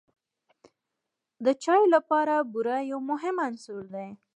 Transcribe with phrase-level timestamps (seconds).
[1.45, 4.07] د چای لپاره بوره یو مهم عنصر دی.